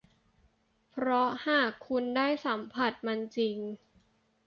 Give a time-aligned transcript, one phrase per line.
[0.89, 3.57] เพราะหากคุณได้สัมผัสมันจริง